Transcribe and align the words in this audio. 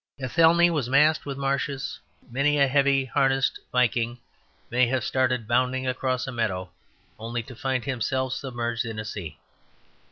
Athelney 0.19 0.71
was 0.71 0.89
masked 0.89 1.27
with 1.27 1.37
marshes; 1.37 1.99
many 2.31 2.57
a 2.57 2.67
heavy 2.67 3.05
harnessed 3.05 3.59
Viking 3.71 4.17
may 4.71 4.87
have 4.87 5.03
started 5.03 5.47
bounding 5.47 5.85
across 5.85 6.25
a 6.25 6.31
meadow 6.31 6.71
only 7.19 7.43
to 7.43 7.55
find 7.55 7.85
himself 7.85 8.33
submerged 8.33 8.83
in 8.83 8.97
a 8.97 9.05
sea. 9.05 9.37